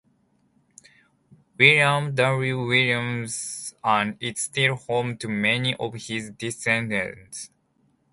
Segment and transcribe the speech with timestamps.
[1.59, 2.65] William W.
[2.65, 7.51] Williams and is still home to many of his descendants.